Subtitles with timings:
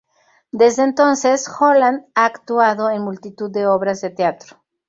[0.51, 4.57] Desde entonces, Holland ha actuado en multitud de obras de teatro.